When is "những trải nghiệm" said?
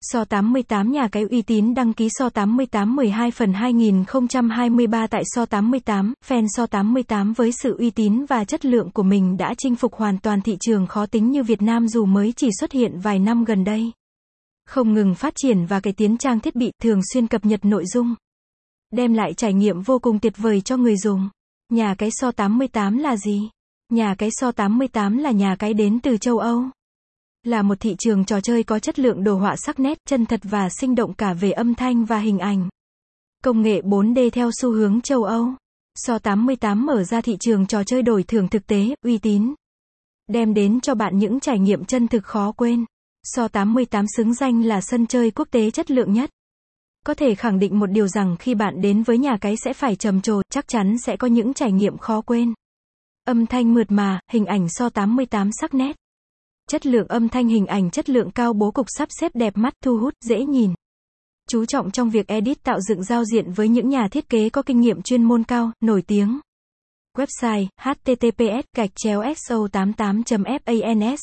41.18-41.84, 51.28-51.98